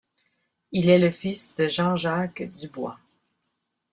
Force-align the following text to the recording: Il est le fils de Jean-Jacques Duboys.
Il 0.71 0.89
est 0.89 0.97
le 0.97 1.11
fils 1.11 1.53
de 1.57 1.67
Jean-Jacques 1.67 2.41
Duboys. 2.57 2.97